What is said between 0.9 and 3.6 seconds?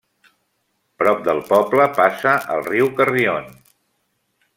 Prop del poble passa el riu Carrión.